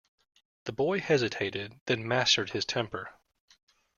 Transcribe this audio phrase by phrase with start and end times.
[0.63, 3.13] The boy hesitated, then mastered his temper.